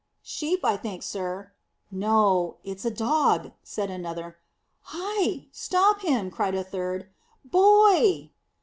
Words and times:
"Sheep, 0.23 0.65
I 0.65 0.77
think, 0.77 1.03
sir." 1.03 1.51
"No, 1.91 2.55
it 2.63 2.77
was 2.77 2.85
a 2.85 2.89
dog," 2.89 3.51
said 3.63 3.91
another. 3.91 4.37
"Hi! 4.97 5.45
Stop 5.51 6.01
him!" 6.01 6.31
cried 6.31 6.55
a 6.55 6.63
third. 6.63 7.07
"Boy!" 7.45 8.31